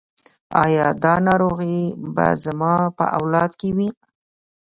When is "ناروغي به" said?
1.27-2.27